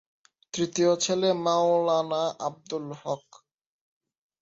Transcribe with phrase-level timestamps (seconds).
[0.53, 3.25] তৃতীয় ছেলে মাওলানা আব্দুল হক।